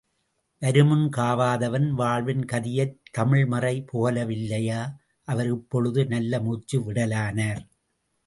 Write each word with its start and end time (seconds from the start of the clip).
வருமுன் 0.61 1.09
காவாதான் 1.17 1.89
வாழ்வின் 1.91 2.41
கதியைத் 2.45 2.95
தமிழ்மறை 3.17 3.73
புகலவில்லையா?... 3.91 4.81
அவர் 5.27 5.49
இப்பொழுது 5.49 6.05
நல்லமூச்சு 6.05 6.79
விடலானார். 6.81 7.63